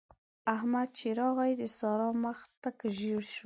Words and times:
احمد 0.55 0.87
چې 0.97 1.07
راغی؛ 1.19 1.51
د 1.61 1.63
سارا 1.77 2.09
مخ 2.23 2.37
تک 2.61 2.77
ژړ 2.97 3.19
شو. 3.31 3.39